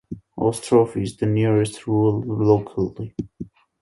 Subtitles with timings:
[0.35, 3.13] Ostrov is the nearest rural locality.